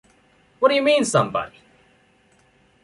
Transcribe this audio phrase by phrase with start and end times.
[0.57, 1.53] What do you mean, somebody?